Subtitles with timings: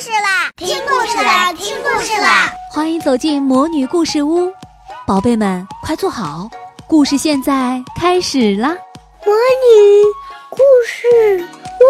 [0.00, 0.50] 事啦！
[0.56, 1.52] 听故事啦！
[1.52, 2.50] 听故事啦！
[2.72, 4.52] 欢迎走进魔女故事屋，
[5.06, 6.50] 宝贝们快坐好，
[6.88, 8.70] 故事现在开始啦！
[9.24, 10.02] 魔女
[10.50, 11.06] 故事
[11.44, 11.84] 屋。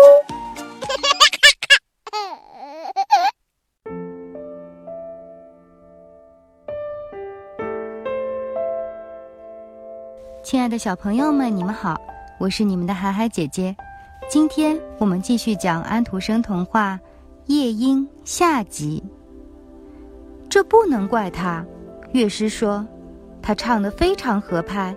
[10.45, 11.99] 亲爱的小朋友们，你们好，
[12.39, 13.75] 我是你们的海海姐姐。
[14.29, 16.93] 今天我们继续讲安徒生童话
[17.47, 19.03] 《夜莺》下集。
[20.49, 21.63] 这不能怪他，
[22.13, 22.87] 乐师说，
[23.43, 24.97] 他唱的非常合拍，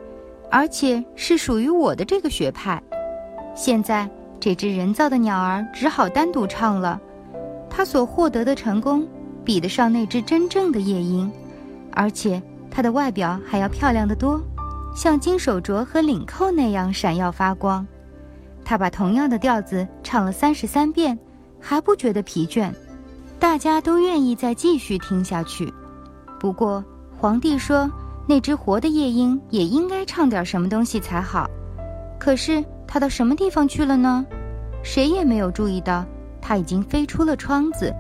[0.50, 2.82] 而且是属于我的这个学派。
[3.54, 7.02] 现在这只人造的鸟儿只好单独唱了，
[7.70, 9.06] 他所获得的成功
[9.44, 11.30] 比得上那只真正的夜莺，
[11.92, 12.42] 而且
[12.72, 14.42] 它的外表还要漂亮得多。
[14.96, 17.86] 像金手镯和领扣那样闪耀发光，
[18.64, 21.18] 他把同样的调子唱了三十三遍，
[21.70, 22.72] 还不觉得疲倦。
[23.38, 25.72] 大家都愿意再继续听下去。
[26.40, 26.82] 不过
[27.18, 27.92] 皇帝说，
[28.26, 31.46] 那只活的夜莺也应该唱点什么东西才好。
[32.18, 34.26] 可是它到什么地方去了呢？
[34.82, 36.06] 谁也没有注意到，
[36.42, 37.94] 它已经飞出了窗子，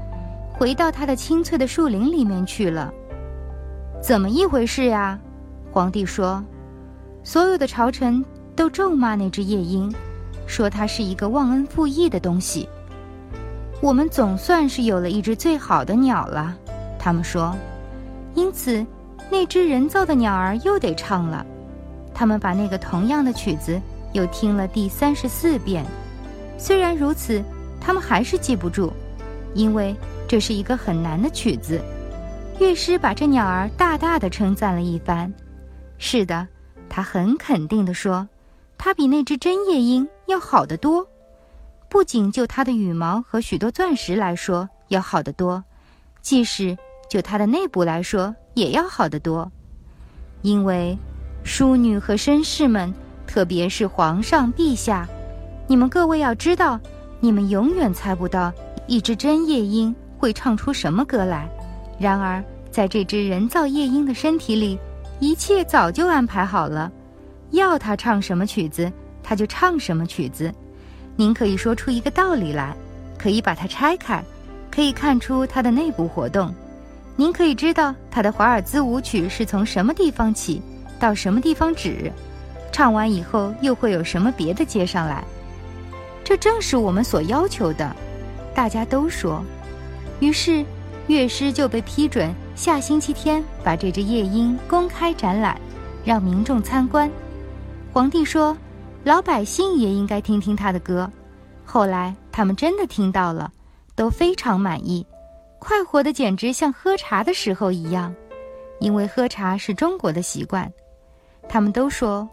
[0.53, 2.93] 回到它的清脆的树林里面去了。
[4.01, 5.19] 怎么一回事呀？
[5.73, 6.41] 皇帝说。
[7.21, 8.23] 所有的朝臣
[8.55, 9.93] 都咒骂那只夜莺，
[10.45, 12.69] 说它是一个忘恩负义的东西。
[13.81, 16.55] 我们总算是有了一只最好的鸟了，
[16.97, 17.55] 他们说。
[18.33, 18.85] 因此，
[19.29, 21.45] 那只人造的鸟儿又得唱了。
[22.13, 23.79] 他们把那个同样的曲子
[24.13, 25.85] 又听了第三十四遍。
[26.57, 27.43] 虽然如此，
[27.79, 28.91] 他们还是记不住，
[29.53, 29.95] 因为
[30.27, 31.79] 这是一个很难的曲子。
[32.59, 35.31] 乐师把这鸟儿大大的称赞了一番。
[35.97, 36.47] 是的。
[36.89, 38.27] 他很肯定地说
[38.77, 41.05] ：“它比那只真夜莺要好得多，
[41.89, 45.63] 不仅就它的羽毛和许多钻石来说要好得多，
[46.21, 46.77] 即使
[47.09, 49.51] 就它的内部来说也要好得多。
[50.41, 50.97] 因为，
[51.43, 52.93] 淑女和绅士们，
[53.25, 55.07] 特别是皇上陛下，
[55.67, 56.79] 你们各位要知道，
[57.19, 58.51] 你们永远猜不到
[58.85, 61.49] 一只真夜莺会唱出什么歌来。
[61.99, 64.77] 然而，在这只人造夜莺的身体里。”
[65.19, 66.91] 一切早就安排好了，
[67.49, 70.53] 要它唱什么曲子，它就唱什么曲子。
[71.17, 72.73] 您可以说出一个道理来，
[73.17, 74.23] 可以把它拆开，
[74.71, 76.53] 可以看出它的内部活动。
[77.15, 80.61] 您可以知道它的华尔兹舞曲是从什么地方起，
[80.99, 82.09] 到什么地方止，
[82.71, 85.23] 唱完以后又会有什么别的接上来。
[86.23, 87.93] 这正是我们所要求的。
[88.55, 89.43] 大家都说，
[90.21, 90.63] 于是。
[91.07, 95.57] 乐师就被批准下星期天把这只夜莺公开展览，
[96.03, 97.09] 让民众参观。
[97.93, 98.57] 皇帝说，
[99.03, 101.09] 老百姓也应该听听他的歌。
[101.65, 103.51] 后来他们真的听到了，
[103.95, 105.05] 都非常满意，
[105.59, 108.13] 快活的简直像喝茶的时候一样，
[108.79, 110.71] 因为喝茶是中国的习惯。
[111.47, 112.27] 他们都说：“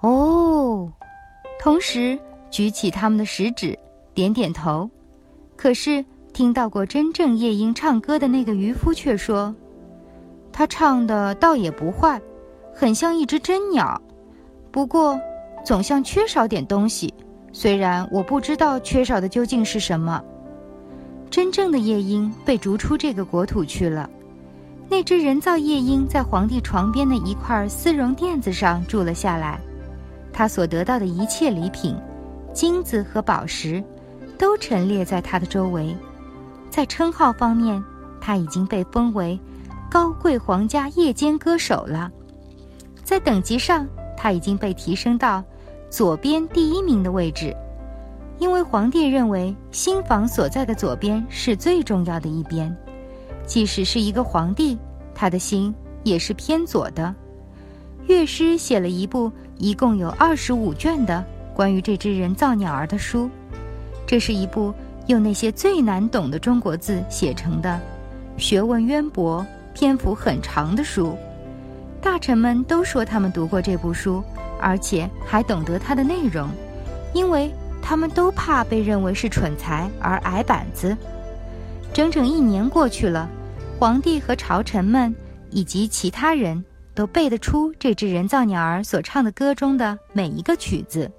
[0.00, 0.92] 哦。”
[1.60, 2.18] 同时
[2.50, 3.78] 举起他们的食指，
[4.14, 4.88] 点点头。
[5.56, 6.04] 可是。
[6.34, 9.54] 听到过真正夜莺唱歌的那个渔夫却说
[10.50, 12.20] ：“他唱的倒也不坏，
[12.74, 14.02] 很像一只真鸟，
[14.72, 15.16] 不过
[15.64, 17.12] 总像缺少点东西。
[17.52, 20.22] 虽然我不知道缺少的究竟是什么。”
[21.30, 24.08] 真正的夜莺被逐出这个国土去了。
[24.88, 29.58] 那只人造夜莺在皇帝床边的一块丝绒垫子上住了下来。
[30.32, 31.96] 他所得到的一切礼品，
[32.52, 33.82] 金子和宝石，
[34.36, 35.96] 都陈列在他的周围。
[36.70, 37.82] 在称号方面，
[38.20, 39.38] 他已经被封为
[39.90, 42.10] 高贵皇家夜间歌手了。
[43.02, 43.86] 在等级上，
[44.16, 45.42] 他已经被提升到
[45.90, 47.54] 左边第一名的位置，
[48.38, 52.74] 因为皇帝认为新房所在的左边是最重要的一边。
[53.46, 54.78] 即使是一个皇帝，
[55.14, 57.14] 他的心也是偏左的。
[58.06, 61.24] 乐师写了一部一共有二十五卷的
[61.54, 63.30] 关于这只人造鸟儿的书，
[64.06, 64.72] 这是一部。
[65.06, 67.78] 用那些最难懂的中国字写成的，
[68.38, 71.14] 学问渊博、篇幅很长的书，
[72.00, 74.24] 大臣们都说他们读过这部书，
[74.64, 76.48] 而且还懂得它的内容，
[77.12, 77.52] 因为
[77.82, 80.96] 他们都怕被认为是蠢材而矮板子。
[81.92, 83.28] 整整一年过去了，
[83.78, 85.14] 皇帝和朝臣们
[85.50, 86.64] 以及其他人
[86.94, 91.12] 都背得出这只人造鸟儿所唱的歌中的每一个曲子。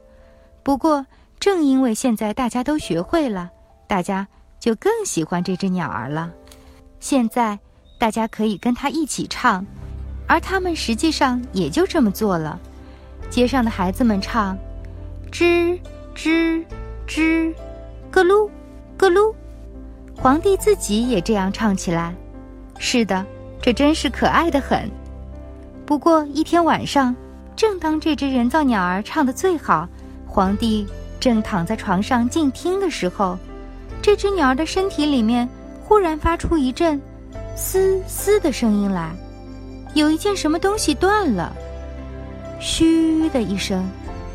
[0.64, 1.06] 不过，
[1.40, 3.52] 正因为现在大家都学会了。
[3.88, 4.28] 大家
[4.60, 6.32] 就更喜欢这只鸟儿了。
[7.00, 7.60] 现在，
[8.00, 9.64] 大家可以跟它一起唱，
[10.28, 12.60] 而他们实际上也就这么做了。
[13.30, 14.57] 街上的孩子们唱
[15.31, 15.80] ：“吱
[16.16, 16.63] 吱
[17.07, 17.54] 吱，
[18.12, 18.50] 咯噜
[18.98, 19.33] 咯噜。”
[20.16, 22.16] 皇帝自己也这样唱起来。
[22.77, 23.25] 是的，
[23.62, 24.89] 这真是可爱的很。
[25.86, 27.16] 不过一天晚上，
[27.56, 29.88] 正当这只人造鸟儿唱得最好，
[30.25, 30.88] 皇帝
[31.19, 33.38] 正躺在床上静听的时候，
[34.01, 35.48] 这只鸟儿的身体里面
[35.83, 37.00] 忽然发出一阵
[37.56, 39.12] “嘶嘶”的声音来，
[39.94, 41.56] 有一件什么东西断了。
[42.66, 43.88] 嘘的一声，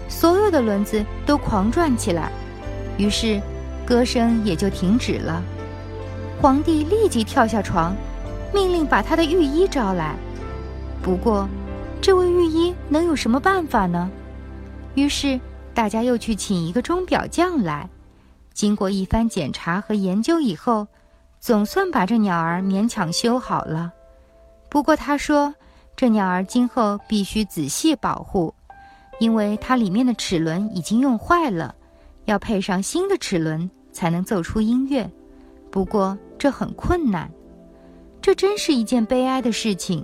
[0.09, 2.31] 所有的轮子都狂转起来，
[2.97, 3.43] 于是
[3.85, 5.43] 歌声也就停止了。
[6.41, 7.93] 皇帝立即跳下床，
[8.55, 10.15] 命令把他的御医招来。
[11.03, 11.49] 不过，
[12.01, 14.09] 这位御医能有什么办法呢？
[14.95, 15.39] 于是
[15.75, 17.91] 大家又去请一个钟表匠来。
[18.55, 20.87] 经过一番检查和研究以后，
[21.41, 23.91] 总算把这鸟儿勉强修好了。
[24.69, 25.53] 不过他说。
[26.01, 28.55] 这鸟儿今后必须仔细保护，
[29.19, 31.75] 因为它里面的齿轮已经用坏了，
[32.25, 35.07] 要配上新的齿轮才能奏出音乐。
[35.71, 37.31] 不过这很困难，
[38.23, 40.03] 这真是一件悲哀的事情。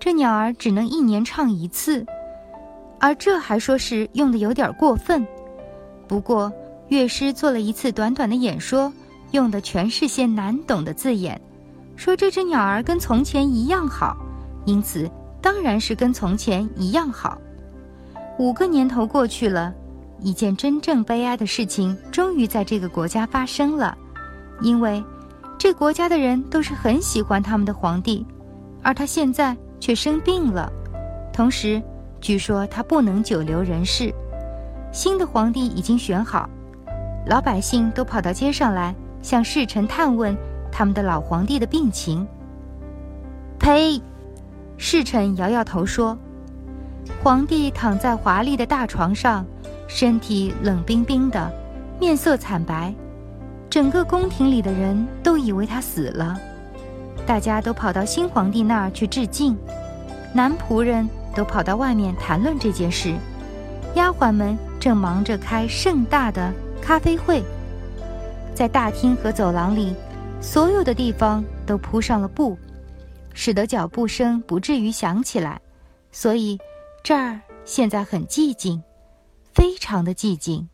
[0.00, 2.06] 这鸟儿只能一年唱一次，
[2.98, 5.28] 而这还说是用的有点过分。
[6.06, 6.50] 不过
[6.88, 8.90] 乐师做了一次短短的演说，
[9.32, 11.38] 用的全是些难懂的字眼，
[11.96, 14.16] 说这只鸟儿跟从前一样好。
[14.64, 15.10] 因此，
[15.40, 17.38] 当然是跟从前一样好。
[18.38, 19.74] 五个年头过去了，
[20.20, 23.96] 一件真正悲哀的事情终于在这个国家发生了，
[24.62, 25.02] 因为
[25.58, 28.24] 这国家的人都是很喜欢他们的皇帝，
[28.82, 30.72] 而他现在却生病了，
[31.32, 31.82] 同时
[32.20, 34.14] 据说他不能久留人世。
[34.92, 36.48] 新的皇帝已经选好，
[37.26, 40.36] 老百姓都跑到街上来向侍臣探问
[40.70, 42.26] 他们的老皇帝的病情。
[43.58, 44.00] 呸！
[44.80, 46.16] 侍臣摇摇头说
[47.20, 49.44] ：“皇帝躺在华丽的大床上，
[49.88, 51.52] 身体冷冰冰的，
[52.00, 52.94] 面色惨白。
[53.68, 56.38] 整个宫廷里的人都以为他死了，
[57.26, 59.58] 大家都跑到新皇帝那儿去致敬。
[60.32, 63.12] 男仆人都跑到外面谈论这件事，
[63.96, 67.42] 丫鬟们正忙着开盛大的咖啡会。
[68.54, 69.94] 在大厅和走廊里，
[70.40, 72.56] 所有的地方都铺上了布。”
[73.40, 75.60] 使得脚步声不至于响起来，
[76.10, 76.58] 所以
[77.04, 78.82] 这儿现在很寂静，
[79.54, 80.68] 非常的寂静。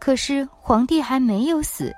[0.00, 1.94] 可是皇帝还没有死，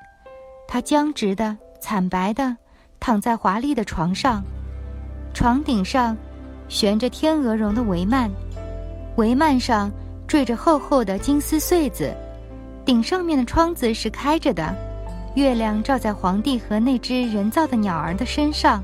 [0.67, 2.57] 他僵直的、惨白的
[2.99, 4.43] 躺在华丽的床上，
[5.33, 6.17] 床顶上
[6.69, 8.29] 悬着天鹅绒的帷幔，
[9.17, 9.89] 帷幔上
[10.27, 12.13] 缀着厚厚的金丝穗子，
[12.85, 14.75] 顶上面的窗子是开着的，
[15.37, 18.83] 月亮照在皇帝和那只人造的鸟儿的身上。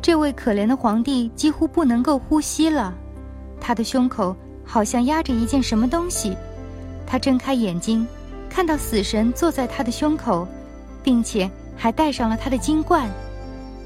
[0.00, 2.94] 这位可怜的皇帝几乎不能够呼吸了，
[3.60, 6.36] 他的胸口好像压着一件什么东西。
[7.06, 8.06] 他睁开眼睛，
[8.48, 10.46] 看到死神坐在他的胸口，
[11.02, 13.08] 并且还戴上了他的金冠。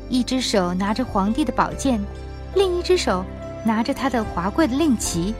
[0.08, 2.00] 一只手拿着皇帝的宝剑，
[2.54, 3.24] 另一只手
[3.64, 5.34] 拿着他的华贵的令旗。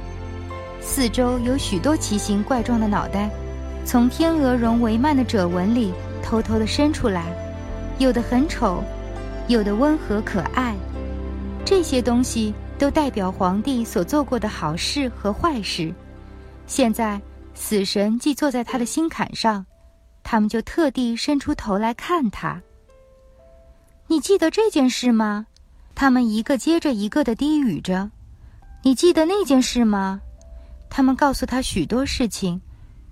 [0.80, 3.28] 四周有许多奇形怪状的脑袋，
[3.84, 7.24] 从天鹅绒帷幔的褶纹里偷偷地伸出来，
[7.98, 8.82] 有的很丑。
[9.48, 10.76] 有的温和可爱，
[11.64, 15.92] 这些东西都代表皇帝所做过的好事和坏事。
[16.66, 17.20] 现在
[17.52, 19.66] 死神既坐在他的心坎上，
[20.22, 22.62] 他们就特地伸出头来看他。
[24.06, 25.46] 你记得这件事吗？
[25.96, 28.10] 他们一个接着一个的低语着。
[28.82, 30.20] 你记得那件事吗？
[30.88, 32.60] 他们告诉他许多事情，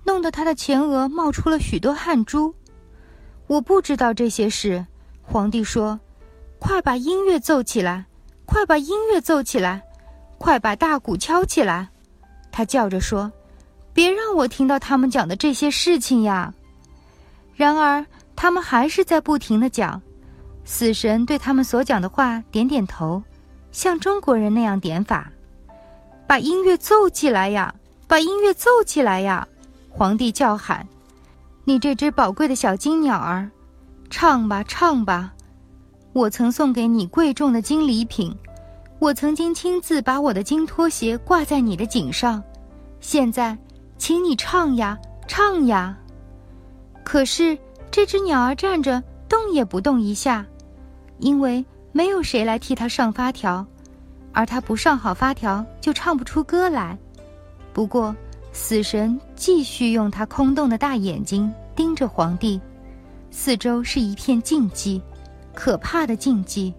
[0.05, 2.53] 弄得他的前额冒出了许多汗珠。
[3.47, 4.85] 我不知道这些事，
[5.21, 5.99] 皇帝说。
[6.59, 8.05] 快把音乐奏起来！
[8.45, 9.81] 快把音乐奏起来！
[10.37, 11.87] 快把大鼓敲起来！
[12.51, 13.31] 他叫着说
[13.93, 16.53] ：“别让我听到他们讲的这些事情呀！”
[17.55, 20.01] 然而，他们还是在不停的讲。
[20.65, 23.21] 死神对他们所讲的话点点头，
[23.71, 25.31] 像中国人那样点法
[26.27, 27.73] ：“把音乐奏起来呀！
[28.07, 29.47] 把音乐奏起来呀！”
[29.89, 30.87] 皇帝叫喊
[31.65, 33.49] ：“你这只宝贵的小金鸟儿，
[34.09, 35.33] 唱吧，唱吧！”
[36.11, 38.35] 我曾送给你贵重的金礼品，
[38.97, 42.41] 我曾经亲自把我的金拖鞋挂在你的颈上，
[42.99, 43.57] 现在，
[43.97, 44.97] 请你唱呀，
[45.27, 45.97] 唱呀。
[47.03, 47.57] 可是
[47.91, 50.45] 这只鸟儿站着动也不动一下，
[51.19, 53.65] 因为没有谁来替它上发条，
[54.31, 56.97] 而它不上好发条就唱不出歌来。
[57.71, 58.15] 不过，
[58.51, 62.59] 死神继续用他空洞的大眼睛盯着皇帝，
[63.29, 64.99] 四周是一片静寂。
[65.59, 66.73] 可怕的禁忌。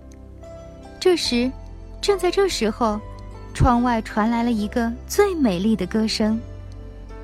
[0.99, 1.53] 这时，
[2.01, 2.99] 正在这时候，
[3.53, 6.41] 窗外传来了一个最美丽的歌声。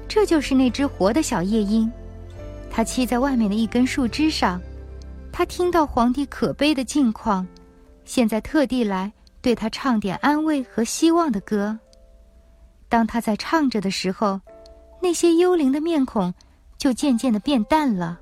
[0.07, 1.91] 这就是那只活的小夜莺，
[2.71, 4.61] 它栖在外面的一根树枝上，
[5.33, 7.47] 他听到皇帝可悲的境况，
[8.05, 9.11] 现在特地来
[9.41, 11.79] 对他唱点安慰和希望的歌。
[12.91, 14.39] 当他在唱着的时候，
[15.01, 16.33] 那些幽灵的面孔
[16.77, 18.21] 就渐渐的变淡了，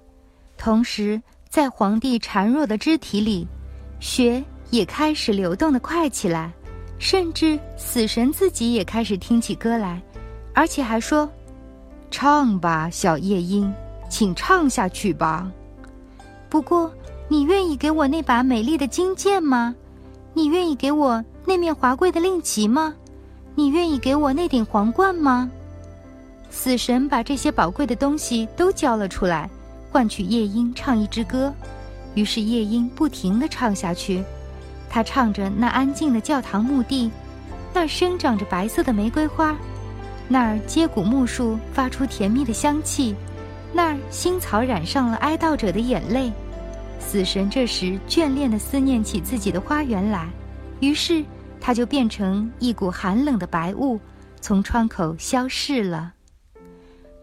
[0.57, 1.21] 同时
[1.55, 3.47] 在皇帝孱弱的肢体里，
[4.01, 6.53] 血也开始流动的快起来，
[6.99, 10.03] 甚至死神自己也开始听起歌来，
[10.53, 11.31] 而且还说
[12.11, 13.73] ：“唱吧，小夜莺，
[14.09, 15.49] 请唱下去吧。”
[16.51, 16.93] 不过，
[17.29, 19.77] 你愿意给我那把美丽的金剑吗？
[20.33, 22.93] 你愿意给我那面华贵的令旗吗？
[23.55, 25.49] 你愿意给我那顶皇冠吗？
[26.51, 29.49] 死神把这些宝贵的东西都交了出来，
[29.95, 31.55] 换取夜莺唱一支歌。
[32.17, 34.25] 于是夜莺不停地唱下去，
[34.91, 37.09] 他唱着那安静的教堂墓地，
[37.73, 39.57] 那儿生长着白色的玫瑰花，
[40.27, 43.15] 那儿接骨木树发出甜蜜的香气，
[43.73, 46.33] 那儿新草染上了哀悼者的眼泪。
[46.99, 50.29] 死神这时眷恋地思念起自己的花园来，
[50.81, 51.25] 于是。
[51.61, 53.99] 他就变成一股寒冷的白雾，
[54.39, 56.13] 从窗口消逝了。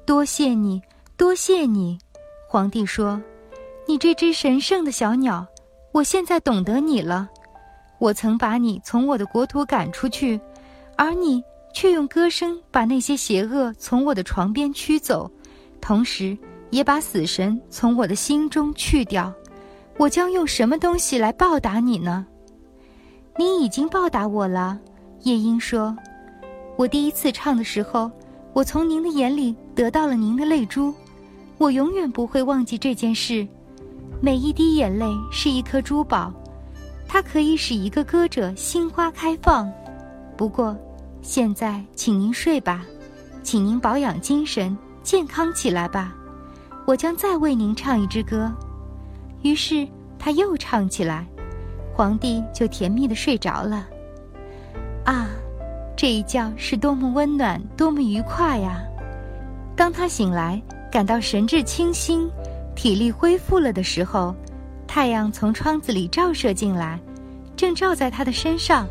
[0.04, 0.82] 多谢你，
[1.16, 2.00] 多谢你，
[2.52, 3.18] 皇帝说
[3.88, 5.48] ：“你这只神圣的小鸟，
[5.94, 7.30] 我现在懂得你了。
[7.98, 10.38] 我曾把你从我的国土赶出去，
[10.98, 11.42] 而你
[11.74, 15.32] 却用歌声把那些邪恶从我的床边驱走，
[15.80, 16.38] 同时
[16.72, 19.34] 也把死神从我的心中去掉。
[19.96, 22.28] 我将用什么东西来报答你呢？”
[23.40, 24.78] 你已经报答我了，
[25.22, 25.96] 夜莺说
[26.76, 28.12] ：“我第一次唱的时候，
[28.52, 30.94] 我从您的眼里得到了您的泪珠，
[31.62, 33.48] 我永远不会忘记这件事。
[34.20, 36.34] 每一滴眼泪是一颗珠宝，
[37.08, 39.72] 它可以使一个歌者心花开放。
[40.36, 40.76] 不过，
[41.22, 42.84] 现在请您睡吧，
[43.44, 46.16] 请您保养精神，健康起来吧。
[46.88, 48.52] 我将再为您唱一支歌。”
[49.44, 49.88] 于是
[50.18, 51.28] 他又唱起来。
[51.94, 53.88] 皇帝就甜蜜的睡着了。
[55.06, 55.30] 啊，
[55.96, 58.82] 这一觉是多么温暖，多么愉快呀！
[59.76, 60.60] 当他醒来，
[60.92, 62.30] 感到神志清新，
[62.76, 64.36] 体力恢复了的时候，
[64.86, 67.00] 太阳从窗子里照射进来，
[67.56, 68.86] 正照在他的身上。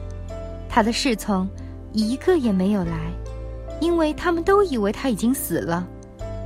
[0.67, 1.47] 他的侍从
[1.93, 3.13] 一个也没有来，
[3.81, 5.87] 因为他们都以为他已经死了。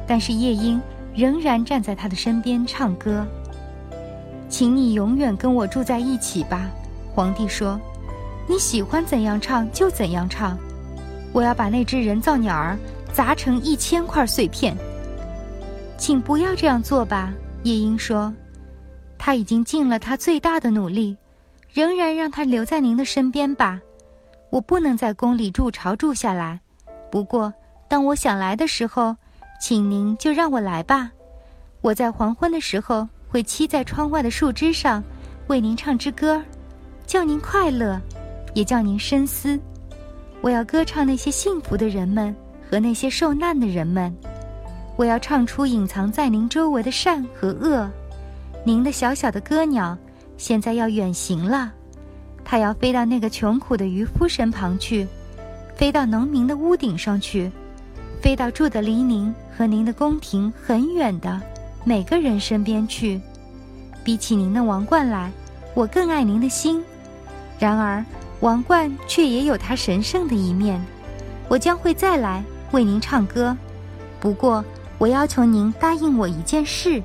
[0.08, 0.80] 但是夜莺
[1.14, 3.25] 仍然站在他的身边唱歌。
[4.49, 6.68] 请你永远跟我住在一起吧，
[7.14, 7.80] 皇帝说
[8.49, 10.58] ：“你喜欢怎样唱就怎样唱，
[11.32, 12.76] 我要把那只人造鸟儿
[13.12, 14.76] 砸成一千块碎片。”
[16.04, 17.32] 请不要这样做吧，
[17.62, 18.30] 夜莺说
[19.16, 21.16] ：“他已经尽了他最大的努力，
[21.73, 23.80] 仍然让他留在您的身边吧。
[24.50, 26.61] 我不能在宫里筑巢住下来，
[27.11, 27.50] 不过
[27.88, 29.16] 当我想来的时候，
[29.58, 31.11] 请您就让我来吧。
[31.80, 35.02] 我在黄昏的时候。”会栖在窗外的树枝上，
[35.46, 36.40] 为您唱支歌，
[37.06, 37.99] 叫您快乐，
[38.52, 39.58] 也叫您深思。
[40.42, 42.37] 我要歌唱那些幸福的人们
[42.70, 44.14] 和那些受难的人们。
[44.97, 47.91] 我要唱出隐藏在您周围的善和恶。
[48.65, 49.97] 您的小小的歌鸟，
[50.37, 51.73] 现在要远行了，
[52.45, 55.07] 它要飞到那个穷苦的渔夫身旁去，
[55.77, 57.51] 飞到农民的屋顶上去，
[58.23, 61.41] 飞到住的离您和您的宫廷很远的。
[61.85, 63.21] 每个人身边去，
[64.03, 65.31] 比起您的王冠来，
[65.75, 66.83] 我更爱您的心。
[67.59, 68.03] 然而，
[68.41, 70.81] 王冠却也有它神圣的一面。
[71.49, 73.55] 我将会再来为您唱歌，
[74.19, 74.65] 不过
[74.99, 77.03] 我要求您答应我一件事。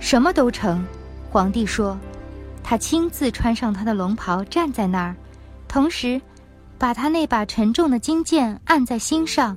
[0.00, 0.84] 什么都成，
[1.30, 1.98] 皇帝说。
[2.62, 5.16] 他亲自穿上他的龙袍，站在那儿，
[5.68, 6.20] 同时
[6.76, 9.56] 把他那把沉重的金剑按在心上。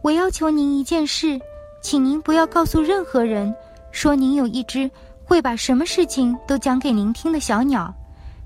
[0.00, 1.40] 我要求您一件事。
[1.82, 3.54] 请您不要告诉任何人，
[3.92, 4.90] 说您有一只
[5.22, 7.94] 会把什么事情都讲给您听的小鸟，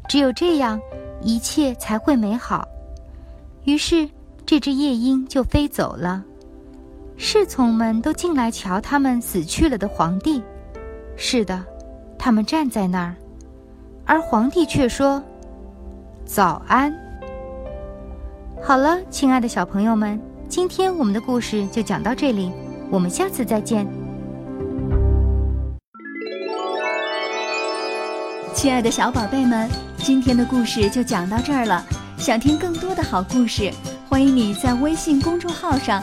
[0.08, 0.80] 只有这样，
[1.22, 2.66] 一切才会美好。
[3.62, 4.10] 于是，
[4.44, 6.24] 这只夜莺就飞走了。
[7.20, 10.40] 侍从们都进来瞧他们死去了的皇帝。
[11.16, 11.64] 是的，
[12.16, 13.16] 他们站在那儿，
[14.06, 15.20] 而皇帝却说
[16.24, 16.94] ：“早安。”
[18.62, 22.52] 好了，亲爱的小朋友们，今天我们的故事就讲到这里。
[22.88, 23.84] 我们下次再见，
[28.54, 31.84] 亲爱的小宝贝们，今天的故事就讲到这儿了。
[32.16, 33.72] 想听更多的好故事，
[34.08, 36.02] 欢迎你在微信公众号上